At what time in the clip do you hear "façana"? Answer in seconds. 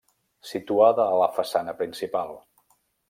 1.37-1.77